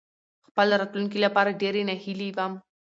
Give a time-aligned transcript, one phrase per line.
[0.47, 2.53] خپل راتلونکې لپاره ډېرې ناهيلې وم.